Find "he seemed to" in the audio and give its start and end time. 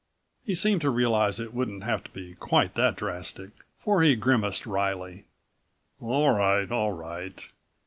0.43-0.89